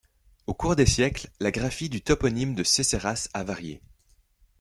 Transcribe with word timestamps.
Au 0.47 0.55
cours 0.55 0.75
des 0.75 0.87
siècles, 0.87 1.29
la 1.39 1.51
graphie 1.51 1.87
du 1.87 2.01
toponyme 2.01 2.55
de 2.55 2.63
Cesseras 2.63 3.27
a 3.35 3.43
varié. 3.43 3.83